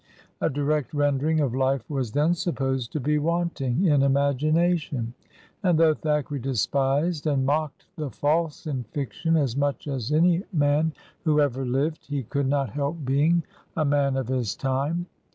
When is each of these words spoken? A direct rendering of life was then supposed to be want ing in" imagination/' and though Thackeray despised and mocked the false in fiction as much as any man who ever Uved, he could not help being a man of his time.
A 0.41 0.49
direct 0.49 0.95
rendering 0.95 1.41
of 1.41 1.53
life 1.53 1.87
was 1.87 2.13
then 2.13 2.33
supposed 2.33 2.91
to 2.93 2.99
be 2.99 3.19
want 3.19 3.61
ing 3.61 3.85
in" 3.85 4.01
imagination/' 4.01 5.13
and 5.61 5.77
though 5.77 5.93
Thackeray 5.93 6.39
despised 6.39 7.27
and 7.27 7.45
mocked 7.45 7.85
the 7.97 8.09
false 8.09 8.65
in 8.65 8.81
fiction 8.85 9.37
as 9.37 9.55
much 9.55 9.87
as 9.87 10.11
any 10.11 10.41
man 10.51 10.93
who 11.23 11.39
ever 11.39 11.63
Uved, 11.65 12.03
he 12.07 12.23
could 12.23 12.47
not 12.47 12.71
help 12.71 13.05
being 13.05 13.43
a 13.77 13.85
man 13.85 14.17
of 14.17 14.27
his 14.29 14.55
time. 14.55 15.05